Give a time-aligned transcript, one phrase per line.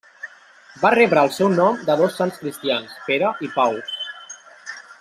[0.83, 3.77] Va rebre el seu nom de dos sants cristians, Pere i Pau.